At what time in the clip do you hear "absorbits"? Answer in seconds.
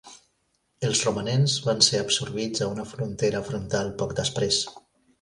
2.05-2.65